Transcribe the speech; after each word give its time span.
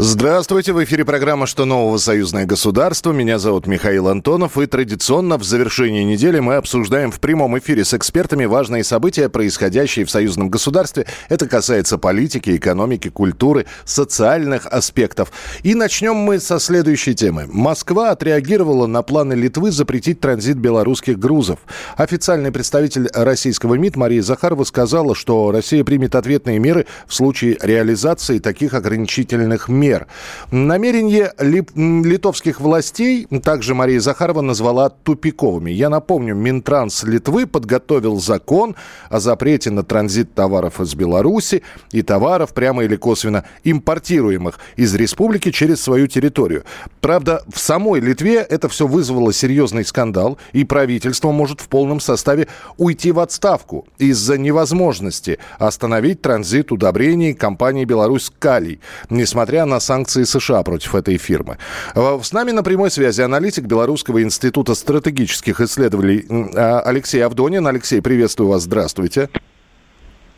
Здравствуйте, 0.00 0.72
в 0.72 0.84
эфире 0.84 1.04
программа 1.04 1.48
«Что 1.48 1.64
нового? 1.64 1.98
Союзное 1.98 2.46
государство». 2.46 3.10
Меня 3.10 3.40
зовут 3.40 3.66
Михаил 3.66 4.06
Антонов, 4.06 4.56
и 4.56 4.66
традиционно 4.66 5.38
в 5.38 5.42
завершении 5.42 6.04
недели 6.04 6.38
мы 6.38 6.54
обсуждаем 6.54 7.10
в 7.10 7.18
прямом 7.18 7.58
эфире 7.58 7.84
с 7.84 7.92
экспертами 7.94 8.44
важные 8.44 8.84
события, 8.84 9.28
происходящие 9.28 10.04
в 10.04 10.10
союзном 10.12 10.50
государстве. 10.50 11.06
Это 11.28 11.48
касается 11.48 11.98
политики, 11.98 12.56
экономики, 12.56 13.08
культуры, 13.08 13.66
социальных 13.84 14.66
аспектов. 14.66 15.32
И 15.64 15.74
начнем 15.74 16.14
мы 16.14 16.38
со 16.38 16.60
следующей 16.60 17.16
темы. 17.16 17.48
Москва 17.48 18.10
отреагировала 18.12 18.86
на 18.86 19.02
планы 19.02 19.32
Литвы 19.32 19.72
запретить 19.72 20.20
транзит 20.20 20.58
белорусских 20.58 21.18
грузов. 21.18 21.58
Официальный 21.96 22.52
представитель 22.52 23.08
российского 23.12 23.74
МИД 23.74 23.96
Мария 23.96 24.22
Захарова 24.22 24.62
сказала, 24.62 25.16
что 25.16 25.50
Россия 25.50 25.82
примет 25.82 26.14
ответные 26.14 26.60
меры 26.60 26.86
в 27.08 27.14
случае 27.14 27.58
реализации 27.60 28.38
таких 28.38 28.74
ограничительных 28.74 29.66
мер 29.66 29.87
мер. 29.88 30.06
Намерение 30.50 31.32
литовских 31.38 32.60
властей 32.60 33.26
также 33.42 33.74
Мария 33.74 34.00
Захарова 34.00 34.42
назвала 34.42 34.90
тупиковыми. 34.90 35.70
Я 35.70 35.88
напомню, 35.88 36.34
Минтранс 36.34 37.04
Литвы 37.04 37.46
подготовил 37.46 38.20
закон 38.20 38.76
о 39.08 39.20
запрете 39.20 39.70
на 39.70 39.82
транзит 39.82 40.34
товаров 40.34 40.80
из 40.80 40.94
Беларуси 40.94 41.62
и 41.92 42.02
товаров, 42.02 42.52
прямо 42.52 42.84
или 42.84 42.96
косвенно 42.96 43.44
импортируемых 43.64 44.58
из 44.76 44.94
республики 44.94 45.50
через 45.50 45.80
свою 45.80 46.06
территорию. 46.06 46.64
Правда, 47.00 47.42
в 47.52 47.58
самой 47.58 48.00
Литве 48.00 48.36
это 48.36 48.68
все 48.68 48.86
вызвало 48.86 49.32
серьезный 49.32 49.84
скандал, 49.84 50.38
и 50.52 50.64
правительство 50.64 51.30
может 51.32 51.60
в 51.60 51.68
полном 51.68 52.00
составе 52.00 52.48
уйти 52.76 53.10
в 53.12 53.20
отставку 53.20 53.86
из-за 53.98 54.36
невозможности 54.36 55.38
остановить 55.58 56.20
транзит 56.20 56.72
удобрений 56.72 57.32
компании 57.32 57.84
«Беларусь 57.86 58.30
Калий», 58.38 58.80
несмотря 59.08 59.64
на 59.64 59.77
санкции 59.80 60.24
США 60.24 60.62
против 60.62 60.94
этой 60.94 61.16
фирмы. 61.18 61.58
Э, 61.94 62.18
с 62.22 62.32
нами 62.32 62.52
на 62.52 62.62
прямой 62.62 62.90
связи 62.90 63.22
аналитик 63.22 63.64
Белорусского 63.64 64.22
института 64.22 64.74
стратегических 64.74 65.60
исследований 65.60 66.24
э, 66.28 66.80
Алексей 66.84 67.24
Авдонин. 67.24 67.66
Алексей, 67.66 68.00
приветствую 68.00 68.50
вас, 68.50 68.62
здравствуйте. 68.62 69.28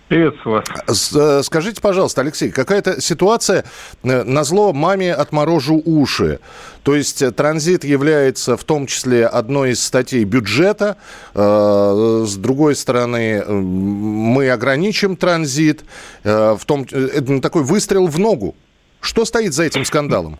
Приветствую 0.08 0.62
вас. 0.86 1.12
Э, 1.14 1.42
скажите, 1.44 1.80
пожалуйста, 1.80 2.22
Алексей, 2.22 2.50
какая-то 2.50 3.00
ситуация 3.00 3.64
на 4.02 4.42
зло 4.44 4.72
маме 4.72 5.14
отморожу 5.14 5.80
уши. 5.84 6.40
То 6.82 6.96
есть 6.96 7.22
транзит 7.36 7.84
является 7.84 8.56
в 8.56 8.64
том 8.64 8.86
числе 8.86 9.26
одной 9.26 9.72
из 9.72 9.82
статей 9.82 10.24
бюджета. 10.24 10.96
С 11.34 12.36
другой 12.36 12.74
стороны, 12.74 13.44
мы 13.44 14.50
ограничим 14.50 15.14
транзит. 15.14 15.84
В 16.24 16.60
том, 16.66 16.86
это 16.90 17.40
такой 17.40 17.62
выстрел 17.62 18.06
в 18.06 18.18
ногу. 18.18 18.56
Что 19.00 19.24
стоит 19.24 19.52
за 19.52 19.64
этим 19.64 19.84
скандалом? 19.84 20.38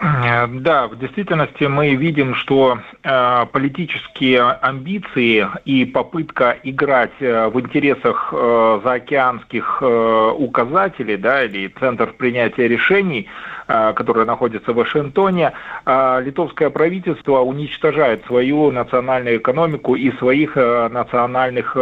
Э, 0.00 0.46
да, 0.46 0.88
в 0.88 0.98
действительности 0.98 1.64
мы 1.64 1.94
видим, 1.94 2.34
что 2.34 2.78
э, 3.02 3.46
политические 3.52 4.42
амбиции 4.42 5.48
и 5.64 5.84
попытка 5.84 6.58
играть 6.62 7.12
э, 7.20 7.48
в 7.48 7.58
интересах 7.60 8.32
заокеанских 8.32 9.82
указателей, 9.82 11.16
да, 11.16 11.44
или 11.44 11.72
центров 11.80 12.14
принятия 12.16 12.68
решений, 12.68 13.28
э, 13.68 13.92
которые 13.94 14.26
находятся 14.26 14.72
в 14.72 14.76
Вашингтоне, 14.76 15.52
э, 15.86 16.22
литовское 16.22 16.70
правительство 16.70 17.40
уничтожает 17.40 18.24
свою 18.26 18.70
национальную 18.70 19.38
экономику 19.38 19.94
и 19.94 20.10
своих 20.18 20.56
э, 20.56 20.88
национальных 20.88 21.76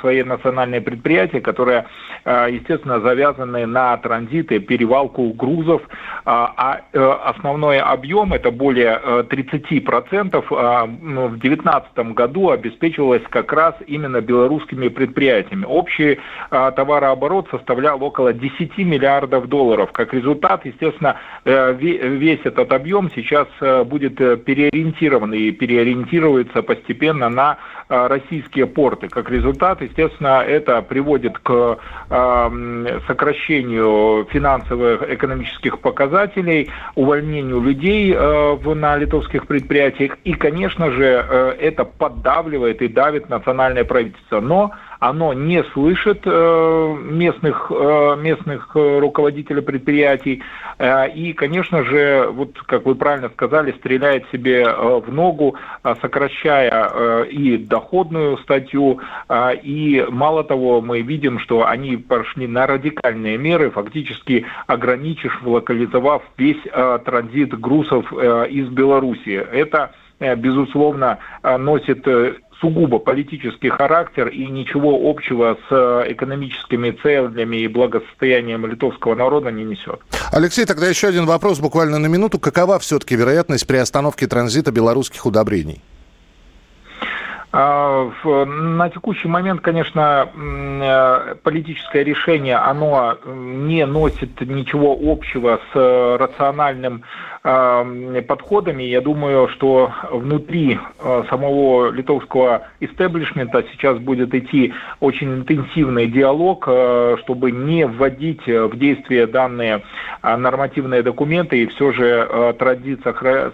свои 0.00 0.22
национальные 0.22 0.80
предприятия, 0.80 1.40
которые, 1.40 1.86
естественно, 2.24 3.00
завязаны 3.00 3.66
на 3.66 3.96
транзиты, 3.96 4.58
перевалку 4.58 5.32
грузов, 5.32 5.82
а 6.24 6.80
основной 7.24 7.80
объем, 7.80 8.32
это 8.32 8.50
более 8.50 8.98
30%, 9.28 10.36
э, 10.36 10.54
а, 10.56 10.86
ну, 10.86 11.28
в 11.28 11.38
2019 11.38 12.14
году 12.14 12.50
обеспечивалось 12.50 13.22
как 13.28 13.52
раз 13.52 13.74
именно 13.86 14.20
белорусскими 14.20 14.88
предприятиями. 14.88 15.64
Общий 15.64 16.18
товарооборот 16.50 17.48
составлял 17.50 18.02
около 18.02 18.32
10 18.32 18.78
миллиардов 18.78 19.48
долларов. 19.48 19.92
Как 19.92 20.14
результат, 20.14 20.64
естественно, 20.64 20.93
э, 21.02 21.74
весь 21.74 22.40
этот 22.44 22.72
объем 22.72 23.10
сейчас 23.14 23.48
будет 23.86 24.16
переориентирован 24.44 25.32
и 25.34 25.50
переориентируется 25.50 26.62
постепенно 26.62 27.28
на 27.28 27.58
российские 27.88 28.66
порты. 28.66 29.08
Как 29.08 29.30
результат, 29.30 29.82
естественно, 29.82 30.42
это 30.42 30.80
приводит 30.82 31.38
к 31.38 31.78
сокращению 33.06 34.26
финансовых 34.30 35.02
экономических 35.02 35.78
показателей, 35.80 36.70
увольнению 36.94 37.60
людей 37.60 38.14
э, 38.14 38.74
на 38.74 38.96
литовских 38.96 39.46
предприятиях. 39.46 40.18
И, 40.24 40.34
конечно 40.34 40.90
же, 40.90 41.04
э, 41.04 41.56
это 41.60 41.84
поддавливает 41.84 42.82
и 42.82 42.88
давит 42.88 43.28
национальное 43.28 43.84
правительство. 43.84 44.40
Но 44.40 44.72
оно 45.04 45.34
не 45.34 45.62
слышит 45.74 46.22
э, 46.24 46.96
местных, 47.02 47.70
э, 47.70 48.16
местных 48.18 48.70
э, 48.74 48.98
руководителей 49.00 49.60
предприятий 49.60 50.42
и, 51.14 51.34
конечно 51.34 51.84
же, 51.84 52.28
вот 52.32 52.58
как 52.66 52.84
вы 52.84 52.96
правильно 52.96 53.28
сказали, 53.28 53.70
стреляет 53.78 54.24
себе 54.32 54.66
в 54.66 55.04
ногу, 55.12 55.54
сокращая 56.02 57.22
и 57.26 57.58
доходную 57.58 58.38
статью, 58.38 58.98
и 59.62 60.04
мало 60.10 60.42
того, 60.42 60.80
мы 60.80 61.00
видим, 61.02 61.38
что 61.38 61.64
они 61.64 61.96
пошли 61.96 62.48
на 62.48 62.66
радикальные 62.66 63.38
меры, 63.38 63.70
фактически 63.70 64.46
ограничив, 64.66 65.40
локализовав 65.44 66.24
весь 66.36 66.60
транзит 67.04 67.56
грузов 67.60 68.12
из 68.12 68.68
Беларуси. 68.70 69.46
Это 69.52 69.92
безусловно, 70.36 71.18
э, 71.42 71.56
носит 71.56 72.06
сугубо 72.60 72.98
политический 72.98 73.68
характер 73.68 74.28
и 74.28 74.46
ничего 74.46 75.10
общего 75.10 75.58
с 75.68 75.72
э, 75.72 76.12
экономическими 76.12 76.90
целями 77.02 77.58
и 77.58 77.68
благосостоянием 77.68 78.66
литовского 78.66 79.14
народа 79.14 79.50
не 79.50 79.64
несет. 79.64 80.00
Алексей, 80.32 80.64
тогда 80.64 80.88
еще 80.88 81.08
один 81.08 81.26
вопрос 81.26 81.60
буквально 81.60 81.98
на 81.98 82.06
минуту. 82.06 82.38
Какова 82.38 82.78
все-таки 82.78 83.16
вероятность 83.16 83.66
при 83.66 83.76
остановке 83.76 84.26
транзита 84.26 84.72
белорусских 84.72 85.26
удобрений? 85.26 85.80
А, 87.56 88.10
на 88.46 88.90
текущий 88.90 89.28
момент, 89.28 89.60
конечно, 89.60 90.28
э, 90.34 91.34
политическое 91.44 92.02
решение, 92.02 92.56
оно 92.56 93.16
не 93.24 93.86
носит 93.86 94.40
ничего 94.40 94.98
общего 95.00 95.60
с 95.72 96.18
рациональным 96.18 97.04
подходами. 98.26 98.84
Я 98.84 99.02
думаю, 99.02 99.48
что 99.48 99.92
внутри 100.10 100.78
э, 100.78 101.24
самого 101.28 101.90
литовского 101.90 102.68
истеблишмента 102.80 103.62
сейчас 103.70 103.98
будет 103.98 104.34
идти 104.34 104.72
очень 105.00 105.34
интенсивный 105.34 106.06
диалог, 106.06 106.64
э, 106.66 107.16
чтобы 107.22 107.50
не 107.50 107.86
вводить 107.86 108.46
в 108.46 108.78
действие 108.78 109.26
данные 109.26 109.82
нормативные 110.22 111.02
документы, 111.02 111.62
и 111.62 111.66
все 111.66 111.92
же 111.92 112.54
транзит 112.58 113.02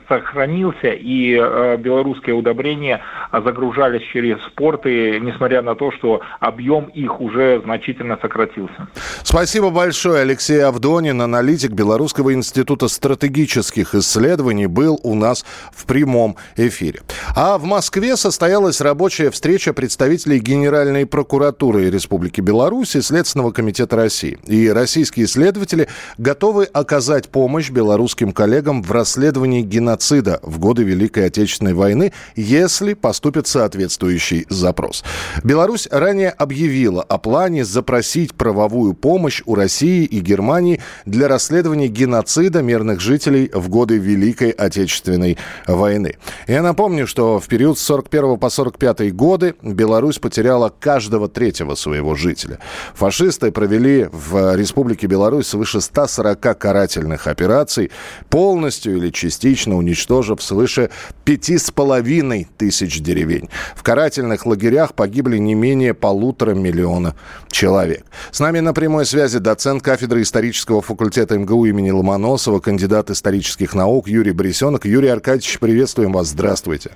сохранился, 0.08 0.90
и 0.90 1.34
белорусские 1.78 2.36
удобрения 2.36 3.00
загружали 3.32 3.89
продвигались 3.90 4.08
через 4.12 4.38
спорты, 4.46 5.20
несмотря 5.20 5.62
на 5.62 5.74
то, 5.74 5.90
что 5.92 6.20
объем 6.40 6.86
их 6.86 7.20
уже 7.20 7.60
значительно 7.64 8.18
сократился. 8.20 8.88
Спасибо 9.22 9.70
большое. 9.70 10.22
Алексей 10.22 10.62
Авдонин, 10.62 11.20
аналитик 11.20 11.72
Белорусского 11.72 12.32
института 12.34 12.88
стратегических 12.88 13.94
исследований, 13.94 14.66
был 14.66 14.98
у 15.02 15.14
нас 15.14 15.44
в 15.72 15.86
прямом 15.86 16.36
эфире. 16.56 17.00
А 17.34 17.58
в 17.58 17.64
Москве 17.64 18.16
состоялась 18.16 18.80
рабочая 18.80 19.30
встреча 19.30 19.72
представителей 19.72 20.38
Генеральной 20.38 21.06
прокуратуры 21.06 21.90
Республики 21.90 22.40
Беларусь 22.40 22.96
и 22.96 23.02
Следственного 23.02 23.52
комитета 23.52 23.96
России. 23.96 24.38
И 24.46 24.68
российские 24.68 25.26
следователи 25.26 25.88
готовы 26.18 26.64
оказать 26.64 27.28
помощь 27.28 27.70
белорусским 27.70 28.32
коллегам 28.32 28.82
в 28.82 28.90
расследовании 28.92 29.62
геноцида 29.62 30.40
в 30.42 30.58
годы 30.58 30.82
Великой 30.82 31.26
Отечественной 31.26 31.74
войны, 31.74 32.12
если 32.36 32.94
поступят 32.94 33.46
соответственно 33.46 33.79
соответствующий 33.80 34.46
запрос. 34.50 35.02
Беларусь 35.42 35.88
ранее 35.90 36.30
объявила 36.30 37.02
о 37.02 37.18
плане 37.18 37.64
запросить 37.64 38.34
правовую 38.34 38.94
помощь 38.94 39.42
у 39.46 39.54
России 39.54 40.04
и 40.04 40.20
Германии 40.20 40.80
для 41.06 41.28
расследования 41.28 41.88
геноцида 41.88 42.62
мирных 42.62 43.00
жителей 43.00 43.50
в 43.52 43.68
годы 43.68 43.96
Великой 43.96 44.50
Отечественной 44.50 45.38
войны. 45.66 46.16
Я 46.46 46.62
напомню, 46.62 47.06
что 47.06 47.40
в 47.40 47.46
период 47.46 47.78
с 47.78 47.82
41 47.82 48.38
по 48.38 48.50
45 48.50 49.14
годы 49.14 49.54
Беларусь 49.62 50.18
потеряла 50.18 50.68
каждого 50.68 51.28
третьего 51.28 51.74
своего 51.74 52.14
жителя. 52.14 52.58
Фашисты 52.94 53.50
провели 53.50 54.08
в 54.12 54.56
Республике 54.56 55.06
Беларусь 55.06 55.46
свыше 55.46 55.80
140 55.80 56.58
карательных 56.58 57.26
операций, 57.26 57.90
полностью 58.28 58.98
или 58.98 59.10
частично 59.10 59.76
уничтожив 59.76 60.42
свыше 60.42 60.90
5,5 61.24 62.46
тысяч 62.58 63.00
деревень. 63.00 63.48
В 63.74 63.82
карательных 63.82 64.46
лагерях 64.46 64.94
погибли 64.94 65.38
не 65.38 65.54
менее 65.54 65.94
полутора 65.94 66.54
миллиона 66.54 67.14
человек. 67.50 68.04
С 68.30 68.40
нами 68.40 68.60
на 68.60 68.72
прямой 68.72 69.06
связи 69.06 69.38
доцент 69.38 69.82
кафедры 69.82 70.22
исторического 70.22 70.82
факультета 70.82 71.38
МГУ 71.38 71.66
имени 71.66 71.90
Ломоносова, 71.90 72.60
кандидат 72.60 73.10
исторических 73.10 73.74
наук 73.74 74.08
Юрий 74.08 74.32
Борисенок. 74.32 74.84
Юрий 74.84 75.08
Аркадьевич, 75.08 75.58
приветствуем 75.58 76.12
вас. 76.12 76.28
Здравствуйте. 76.28 76.90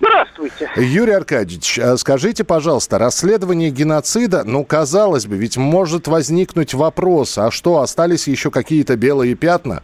Здравствуйте. 0.00 0.70
Юрий 0.76 1.12
Аркадьевич, 1.12 1.78
а 1.78 1.96
скажите, 1.98 2.42
пожалуйста, 2.42 2.98
расследование 2.98 3.70
геноцида, 3.70 4.44
ну, 4.44 4.64
казалось 4.64 5.26
бы, 5.26 5.36
ведь 5.36 5.58
может 5.58 6.08
возникнуть 6.08 6.72
вопрос, 6.72 7.36
а 7.36 7.50
что, 7.50 7.80
остались 7.80 8.26
еще 8.26 8.50
какие-то 8.50 8.96
белые 8.96 9.34
пятна? 9.34 9.82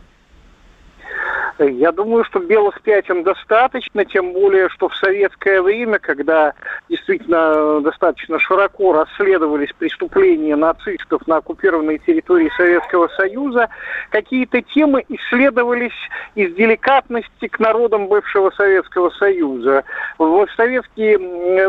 Я 1.58 1.90
думаю, 1.90 2.24
что 2.24 2.38
белых 2.38 2.82
пятен 2.82 3.22
достаточно, 3.22 4.04
тем 4.04 4.32
более, 4.32 4.68
что 4.68 4.88
в 4.88 4.96
советское 4.96 5.62
время, 5.62 5.98
когда 5.98 6.52
действительно 6.88 7.80
достаточно 7.80 8.38
широко 8.38 8.92
расследовались 8.92 9.72
преступления 9.78 10.54
нацистов 10.54 11.26
на 11.26 11.36
оккупированной 11.36 11.98
территории 11.98 12.50
Советского 12.56 13.08
Союза, 13.08 13.70
какие-то 14.10 14.60
темы 14.60 15.04
исследовались 15.08 15.96
из 16.34 16.54
деликатности 16.54 17.48
к 17.48 17.58
народам 17.58 18.08
бывшего 18.08 18.50
Советского 18.50 19.10
Союза. 19.10 19.84
В 20.18 20.46
советские 20.56 21.18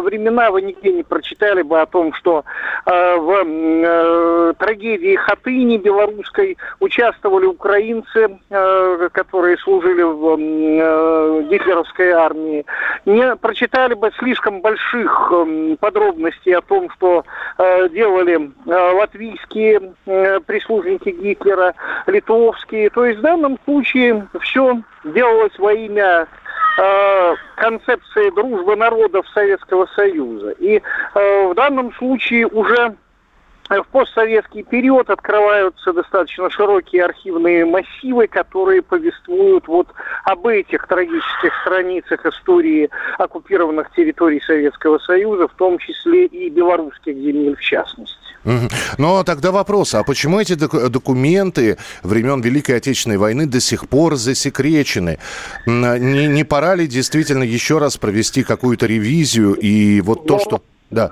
времена 0.01 0.51
вы 0.51 0.63
нигде 0.63 0.91
не 0.91 1.03
прочитали 1.03 1.61
бы 1.61 1.79
о 1.79 1.85
том, 1.85 2.13
что 2.13 2.43
э, 2.85 3.17
в 3.17 3.31
э, 3.31 4.53
трагедии 4.59 5.15
Хатыни 5.15 5.77
белорусской 5.77 6.57
участвовали 6.79 7.45
украинцы, 7.45 8.37
э, 8.49 9.09
которые 9.13 9.57
служили 9.57 9.76
служили 9.77 10.03
в 10.03 10.38
э, 10.38 11.44
гитлеровской 11.50 12.12
армии, 12.12 12.65
не 13.06 13.35
прочитали 13.35 13.94
бы 13.94 14.12
слишком 14.18 14.62
больших 14.62 15.31
э, 15.31 15.75
подробностей 15.79 16.56
о 16.56 16.62
том, 16.62 16.89
что 16.91 17.24
э, 17.57 17.89
делали 17.89 18.51
э, 18.65 18.71
латвийские 18.71 19.94
э, 20.06 20.39
прислужники 20.41 21.09
Гитлера, 21.09 21.74
литовские. 22.07 22.89
То 22.89 23.06
есть 23.06 23.19
в 23.19 23.24
данном 23.24 23.59
случае 23.65 24.27
все 24.41 24.81
делалось 25.03 25.57
во 25.59 25.74
имя 25.74 26.27
э, 26.80 27.35
концепции 27.56 28.33
дружбы 28.35 28.75
народов 28.75 29.27
Советского 29.33 29.88
Союза. 29.95 30.51
И 30.59 30.81
э, 31.13 31.47
в 31.47 31.53
данном 31.53 31.94
случае 31.94 32.47
уже 32.47 32.95
в 33.69 33.87
постсоветский 33.91 34.63
период 34.63 35.09
открываются 35.09 35.93
достаточно 35.93 36.49
широкие 36.49 37.05
архивные 37.05 37.65
массивы, 37.65 38.27
которые 38.27 38.81
повествуют 38.81 39.67
вот 39.67 39.87
об 40.23 40.47
этих 40.47 40.87
трагических 40.87 41.51
страницах 41.61 42.25
истории 42.25 42.89
оккупированных 43.17 43.91
территорий 43.95 44.41
Советского 44.41 44.99
Союза, 44.99 45.47
в 45.47 45.53
том 45.55 45.77
числе 45.79 46.25
и 46.27 46.49
белорусских 46.49 47.15
земель 47.15 47.55
в 47.55 47.61
частности. 47.61 48.15
Но 48.97 49.23
тогда 49.23 49.51
вопрос, 49.51 49.93
а 49.93 50.03
почему 50.03 50.39
эти 50.39 50.53
документы 50.53 51.77
времен 52.03 52.39
Великой 52.41 52.77
Отечественной 52.77 53.17
войны 53.17 53.45
до 53.45 53.59
сих 53.59 53.89
пор 53.89 54.15
засекречены? 54.15 55.19
Не, 55.65 56.27
не 56.27 56.43
пора 56.45 56.75
ли 56.75 56.87
действительно 56.87 57.43
еще 57.43 57.77
раз 57.77 57.97
провести 57.97 58.43
какую-то 58.43 58.85
ревизию 58.85 59.53
и 59.53 59.99
вот 60.01 60.25
то, 60.27 60.35
Но... 60.35 60.39
что... 60.39 60.61
Да. 60.89 61.11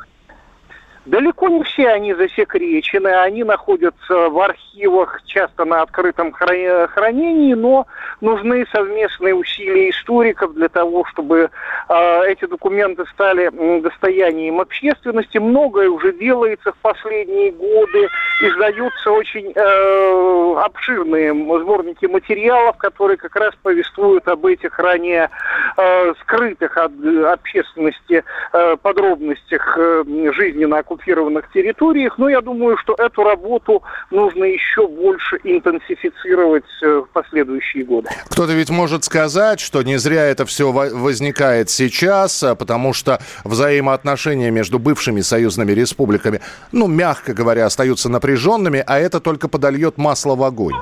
Далеко 1.05 1.49
не 1.49 1.61
все 1.63 1.89
они 1.89 2.15
засекречены, 2.15 3.09
они 3.09 3.43
находятся 3.43 4.29
в 4.29 4.39
архивах, 4.39 5.21
часто 5.25 5.63
на 5.63 5.83
открытом 5.83 6.31
хранении, 6.31 7.53
но 7.53 7.85
нужны 8.21 8.65
совместные 8.71 9.35
усилия 9.35 9.91
историков 9.91 10.55
для 10.55 10.67
того, 10.67 11.05
чтобы 11.05 11.51
э, 11.89 12.21
эти 12.27 12.45
документы 12.45 13.05
стали 13.13 13.51
достоянием 13.81 14.59
общественности. 14.59 15.37
Многое 15.37 15.89
уже 15.89 16.11
делается 16.11 16.71
в 16.71 16.77
последние 16.77 17.51
годы, 17.51 18.09
издаются 18.41 19.11
очень 19.11 19.53
э, 19.55 20.55
обширные 20.63 21.33
сборники 21.33 22.07
материалов, 22.07 22.77
которые 22.77 23.17
как 23.17 23.35
раз 23.35 23.53
повествуют 23.61 24.27
об 24.27 24.43
этих 24.47 24.79
ранее 24.79 25.29
э, 25.77 26.13
скрытых 26.21 26.77
от 26.77 26.91
общественности 27.31 28.23
э, 28.53 28.77
подробностях 28.81 29.77
э, 29.77 30.03
жизни 30.33 30.65
на 30.65 30.79
оккупированных 30.95 31.51
территориях, 31.51 32.17
но 32.17 32.29
я 32.29 32.41
думаю, 32.41 32.77
что 32.77 32.95
эту 32.97 33.23
работу 33.23 33.83
нужно 34.11 34.45
еще 34.45 34.87
больше 34.87 35.39
интенсифицировать 35.43 36.63
э, 36.81 37.03
в 37.07 37.09
последующие 37.13 37.83
годы. 37.83 38.09
Кто-то 38.29 38.53
ведь 38.53 38.69
может 38.69 39.03
сказать, 39.03 39.59
что 39.59 39.83
не 39.83 39.97
зря 39.97 40.23
это 40.25 40.45
все 40.45 40.71
возникает 40.71 41.69
сейчас, 41.69 42.43
а 42.43 42.55
потому 42.55 42.93
что 42.93 43.19
взаимоотношения 43.43 44.51
между 44.51 44.79
бывшими 44.79 45.21
союзными 45.21 45.71
республиками, 45.71 46.41
ну, 46.71 46.87
мягко 46.87 47.33
говоря, 47.33 47.65
остаются 47.65 48.09
напряженными, 48.09 48.83
а 48.85 48.99
это 48.99 49.19
только 49.19 49.47
подольет 49.47 49.97
масло 49.97 50.35
в 50.35 50.43
огонь. 50.43 50.75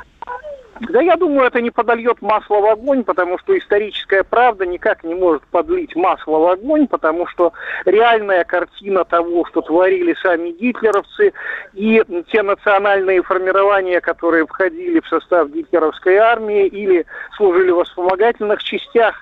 Да 0.79 1.01
я 1.01 1.15
думаю, 1.15 1.47
это 1.47 1.61
не 1.61 1.69
подольет 1.69 2.21
масло 2.21 2.59
в 2.59 2.65
огонь, 2.65 3.03
потому 3.03 3.37
что 3.37 3.57
историческая 3.57 4.23
правда 4.23 4.65
никак 4.65 5.03
не 5.03 5.13
может 5.13 5.43
подлить 5.43 5.95
масло 5.95 6.39
в 6.39 6.47
огонь, 6.47 6.87
потому 6.87 7.27
что 7.27 7.53
реальная 7.85 8.43
картина 8.43 9.05
того, 9.05 9.45
что 9.45 9.61
творили 9.61 10.15
сами 10.21 10.49
гитлеровцы 10.49 11.33
и 11.73 12.01
те 12.31 12.41
национальные 12.41 13.21
формирования, 13.21 14.01
которые 14.01 14.47
входили 14.47 14.99
в 14.99 15.07
состав 15.07 15.49
гитлеровской 15.51 16.15
армии 16.17 16.65
или 16.65 17.05
служили 17.37 17.71
в 17.71 17.83
вспомогательных 17.83 18.63
частях, 18.63 19.21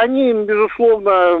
они, 0.00 0.32
безусловно, 0.32 1.38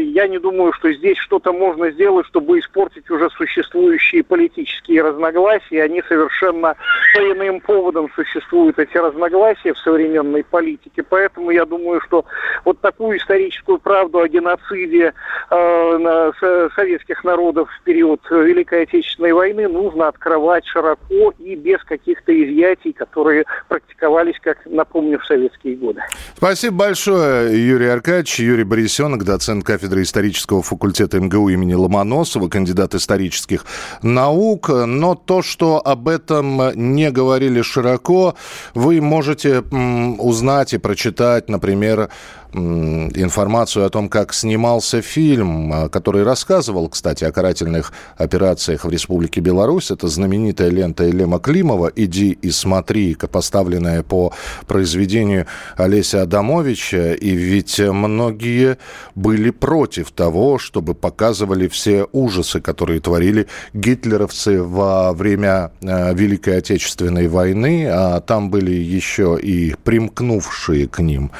я 0.00 0.28
не 0.28 0.38
думаю, 0.38 0.72
что 0.72 0.92
здесь 0.92 1.18
что-то 1.18 1.52
можно 1.52 1.90
сделать, 1.90 2.26
чтобы 2.26 2.58
испортить 2.58 3.10
уже 3.10 3.30
существующие 3.30 4.22
политические 4.24 5.02
разногласия. 5.02 5.82
Они 5.82 6.02
совершенно 6.08 6.76
по 7.14 7.18
иным 7.18 7.60
поводам 7.60 8.08
существуют 8.14 8.52
существуют 8.52 8.78
эти 8.78 8.96
разногласия 8.96 9.72
в 9.74 9.78
современной 9.78 10.44
политике. 10.44 11.02
Поэтому 11.02 11.50
я 11.50 11.64
думаю, 11.64 12.00
что 12.06 12.24
вот 12.64 12.80
такую 12.80 13.18
историческую 13.18 13.78
правду 13.78 14.20
о 14.20 14.28
геноциде 14.28 15.12
э, 15.50 16.68
советских 16.74 17.24
народов 17.24 17.68
в 17.70 17.84
период 17.84 18.20
Великой 18.30 18.82
Отечественной 18.82 19.32
войны 19.32 19.68
нужно 19.68 20.08
открывать 20.08 20.66
широко 20.66 21.32
и 21.38 21.54
без 21.54 21.82
каких-то 21.84 22.32
изъятий, 22.32 22.92
которые 22.92 23.44
практиковались, 23.68 24.38
как 24.40 24.58
напомню, 24.66 25.18
в 25.18 25.26
советские 25.26 25.76
годы. 25.76 26.02
Спасибо 26.36 26.76
большое, 26.76 27.51
Юрий 27.52 27.88
Аркадьевич. 27.88 28.40
Юрий 28.40 28.64
Борисенок, 28.64 29.24
доцент 29.24 29.64
кафедры 29.64 30.02
исторического 30.02 30.62
факультета 30.62 31.20
МГУ 31.20 31.50
имени 31.50 31.74
Ломоносова, 31.74 32.48
кандидат 32.48 32.94
исторических 32.94 33.64
наук. 34.02 34.68
Но 34.68 35.14
то, 35.14 35.42
что 35.42 35.80
об 35.84 36.08
этом 36.08 36.72
не 36.74 37.10
говорили 37.10 37.62
широко, 37.62 38.34
вы 38.74 39.00
можете 39.00 39.60
узнать 39.60 40.74
и 40.74 40.78
прочитать, 40.78 41.48
например, 41.48 42.10
информацию 42.54 43.86
о 43.86 43.90
том, 43.90 44.08
как 44.08 44.34
снимался 44.34 45.00
фильм, 45.00 45.72
а, 45.72 45.88
который 45.88 46.22
рассказывал, 46.22 46.88
кстати, 46.88 47.24
о 47.24 47.32
карательных 47.32 47.92
операциях 48.16 48.84
в 48.84 48.90
Республике 48.90 49.40
Беларусь. 49.40 49.90
Это 49.90 50.08
знаменитая 50.08 50.70
лента 50.70 51.04
Елема 51.04 51.38
Климова 51.38 51.90
«Иди 51.94 52.30
и 52.30 52.50
смотри», 52.50 53.14
поставленная 53.14 54.02
по 54.02 54.32
произведению 54.66 55.46
Олеся 55.76 56.22
Адамовича. 56.22 57.14
И 57.14 57.30
ведь 57.30 57.78
многие 57.78 58.78
были 59.14 59.50
против 59.50 60.10
того, 60.10 60.58
чтобы 60.58 60.94
показывали 60.94 61.68
все 61.68 62.06
ужасы, 62.12 62.60
которые 62.60 63.00
творили 63.00 63.46
гитлеровцы 63.72 64.62
во 64.62 65.12
время 65.12 65.72
а, 65.82 66.12
Великой 66.12 66.58
Отечественной 66.58 67.28
войны. 67.28 67.86
А 67.90 68.20
там 68.20 68.50
были 68.50 68.72
еще 68.72 69.38
и 69.40 69.74
примкнувшие 69.84 70.88
к 70.88 71.00
ним 71.00 71.30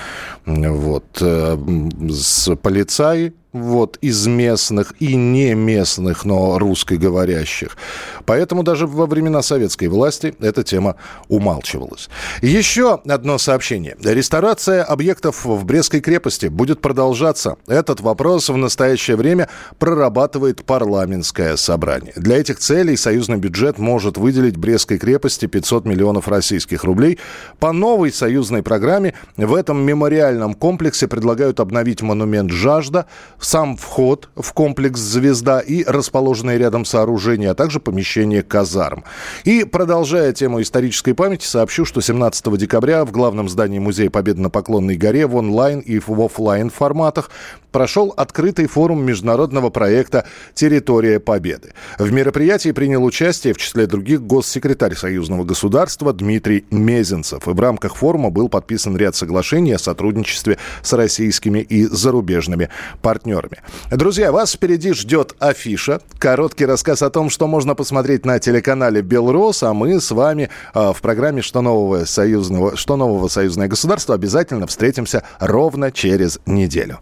вот, 0.47 1.01
вот, 1.02 1.18
э, 1.21 1.56
с 2.11 2.54
полицаи, 2.56 3.32
вот, 3.52 3.99
из 4.00 4.26
местных 4.26 4.94
и 5.00 5.14
не 5.14 5.54
местных, 5.54 6.25
но 6.25 6.59
русскоговорящих. 6.59 7.76
Поэтому 8.25 8.62
даже 8.62 8.87
во 8.87 9.07
времена 9.07 9.43
советской 9.43 9.87
власти 9.87 10.35
эта 10.41 10.62
тема 10.62 10.97
умалчивалась. 11.29 12.09
Еще 12.41 13.00
одно 13.07 13.38
сообщение. 13.38 13.97
Реставрация 14.02 14.83
объектов 14.83 15.45
в 15.45 15.64
Брестской 15.64 16.00
крепости 16.00 16.47
будет 16.47 16.81
продолжаться. 16.81 17.57
Этот 17.67 18.00
вопрос 18.00 18.49
в 18.49 18.57
настоящее 18.57 19.17
время 19.17 19.49
прорабатывает 19.79 20.64
парламентское 20.64 21.57
собрание. 21.57 22.12
Для 22.17 22.38
этих 22.38 22.59
целей 22.59 22.97
союзный 22.97 23.38
бюджет 23.38 23.79
может 23.79 24.17
выделить 24.17 24.57
Брестской 24.57 24.99
крепости 24.99 25.47
500 25.47 25.85
миллионов 25.85 26.29
российских 26.29 26.85
рублей. 26.85 27.19
По 27.59 27.73
новой 27.73 28.12
союзной 28.12 28.62
программе 28.62 29.14
в 29.37 29.55
этом 29.55 29.83
мемориальном 29.83 30.55
комплексе 30.55 31.09
предлагают 31.09 31.61
обновить 31.61 32.02
монумент 32.02 32.50
«Жажда», 32.50 33.07
сам 33.41 33.76
вход 33.76 34.29
в 34.37 34.52
комплекс 34.52 35.00
«Звезда» 35.00 35.61
и 35.61 35.85
расположенные 35.85 36.59
рядом 36.59 36.85
сооружения, 36.85 37.50
а 37.50 37.55
также 37.55 37.81
помещение 38.12 38.42
казарм. 38.42 39.04
И, 39.45 39.64
продолжая 39.64 40.33
тему 40.33 40.61
исторической 40.61 41.14
памяти, 41.14 41.47
сообщу, 41.47 41.85
что 41.85 42.00
17 42.00 42.57
декабря 42.59 43.04
в 43.04 43.11
главном 43.11 43.49
здании 43.49 43.78
Музея 43.78 44.11
Победы 44.11 44.40
на 44.40 44.50
Поклонной 44.50 44.97
горе 44.97 45.26
в 45.26 45.37
онлайн 45.37 45.81
и 45.81 45.99
в 45.99 46.11
офлайн 46.21 46.69
форматах 46.69 47.31
прошел 47.73 48.12
открытый 48.16 48.66
форум 48.66 49.04
международного 49.04 49.71
проекта 49.71 50.26
«Территория 50.54 51.19
Победы». 51.19 51.73
В 51.99 52.12
мероприятии 52.12 52.71
принял 52.71 53.02
участие, 53.02 53.54
в 53.54 53.57
числе 53.57 53.87
других, 53.87 54.23
госсекретарь 54.23 54.95
союзного 54.95 55.45
государства 55.45 56.12
Дмитрий 56.12 56.64
Мезенцев. 56.71 57.49
И 57.49 57.50
в 57.50 57.59
рамках 57.59 57.97
форума 57.97 58.31
был 58.31 58.49
подписан 58.49 58.97
ряд 58.97 59.16
соглашений 59.16 59.73
о 59.73 59.78
сотрудничестве 59.78 60.59
с 60.83 60.92
российскими 60.92 61.61
и 61.61 61.85
зарубежными 61.87 62.69
партнерами. 63.00 63.62
Друзья, 63.90 64.31
вас 64.33 64.52
впереди 64.52 64.92
ждет 64.92 65.35
афиша. 65.38 66.00
Короткий 66.19 66.66
рассказ 66.66 67.02
о 67.02 67.11
том, 67.11 67.31
что 67.31 67.47
можно 67.47 67.75
посмотреть 67.75 68.01
на 68.25 68.38
телеканале 68.38 69.02
«Белрос», 69.02 69.62
а 69.62 69.73
мы 69.73 70.00
с 70.00 70.11
вами 70.11 70.50
э, 70.75 70.92
в 70.92 71.00
программе 71.00 71.42
«Что 71.42 71.61
нового 71.61 72.04
союзного, 72.04 72.76
что 72.76 72.97
нового 72.97 73.28
союзное 73.28 73.68
государство» 73.68 74.14
обязательно 74.14 74.66
встретимся 74.66 75.23
ровно 75.40 75.90
через 75.92 76.40
неделю. 76.47 77.00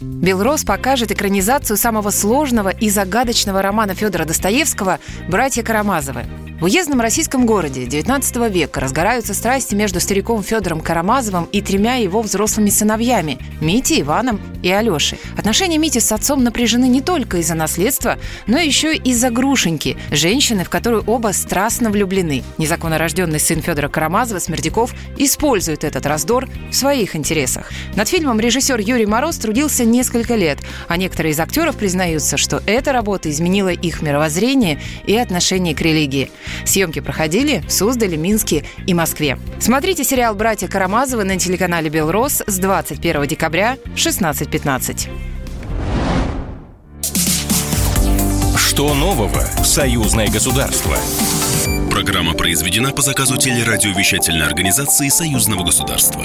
Белрос 0.00 0.64
покажет 0.64 1.10
экранизацию 1.10 1.76
самого 1.76 2.10
сложного 2.10 2.68
и 2.68 2.90
загадочного 2.90 3.62
романа 3.62 3.94
Федора 3.94 4.24
Достоевского 4.24 4.98
«Братья 5.28 5.62
Карамазовы». 5.62 6.24
В 6.62 6.66
уездном 6.66 7.00
российском 7.00 7.44
городе 7.44 7.86
XIX 7.86 8.48
века 8.48 8.78
разгораются 8.78 9.34
страсти 9.34 9.74
между 9.74 9.98
стариком 9.98 10.44
Федором 10.44 10.80
Карамазовым 10.80 11.48
и 11.50 11.60
тремя 11.60 11.96
его 11.96 12.22
взрослыми 12.22 12.70
сыновьями– 12.70 13.38
Митей, 13.60 14.02
Иваном 14.02 14.40
и 14.62 14.70
Алешей. 14.70 15.18
Отношения 15.36 15.76
Мити 15.78 15.98
с 15.98 16.12
отцом 16.12 16.44
напряжены 16.44 16.84
не 16.84 17.00
только 17.00 17.38
из-за 17.38 17.56
наследства, 17.56 18.16
но 18.46 18.58
еще 18.58 18.94
и 18.94 19.10
из-за 19.10 19.30
Грушеньки, 19.30 19.96
женщины, 20.12 20.62
в 20.62 20.70
которую 20.70 21.02
оба 21.08 21.32
страстно 21.32 21.90
влюблены. 21.90 22.44
Незаконно 22.58 22.96
рожденный 22.96 23.40
сын 23.40 23.60
Федора 23.60 23.88
Карамазова, 23.88 24.38
Смердяков, 24.38 24.94
использует 25.18 25.82
этот 25.82 26.06
раздор 26.06 26.48
в 26.70 26.76
своих 26.76 27.16
интересах. 27.16 27.72
Над 27.96 28.08
фильмом 28.08 28.38
режиссер 28.38 28.78
Юрий 28.78 29.06
Мороз 29.06 29.36
трудился 29.36 29.84
несколько 29.84 30.36
лет, 30.36 30.60
а 30.86 30.96
некоторые 30.96 31.32
из 31.32 31.40
актеров 31.40 31.74
признаются, 31.74 32.36
что 32.36 32.62
эта 32.66 32.92
работа 32.92 33.28
изменила 33.32 33.70
их 33.70 34.00
мировоззрение 34.00 34.80
и 35.06 35.16
отношение 35.16 35.74
к 35.74 35.80
религии. 35.80 36.30
Съемки 36.64 37.00
проходили 37.00 37.62
в 37.66 37.72
Суздале, 37.72 38.16
Минске 38.16 38.64
и 38.86 38.94
Москве. 38.94 39.38
Смотрите 39.60 40.04
сериал 40.04 40.34
«Братья 40.34 40.68
Карамазовы» 40.68 41.24
на 41.24 41.38
телеканале 41.38 41.88
«Белрос» 41.88 42.42
с 42.46 42.58
21 42.58 43.26
декабря 43.26 43.76
в 43.84 43.96
16.15. 43.96 45.08
Что 48.56 48.94
нового 48.94 49.44
в 49.58 49.66
союзное 49.66 50.28
государство? 50.28 50.96
Программа 51.90 52.32
произведена 52.32 52.92
по 52.92 53.02
заказу 53.02 53.36
телерадиовещательной 53.36 54.46
организации 54.46 55.08
Союзного 55.08 55.62
государства. 55.62 56.24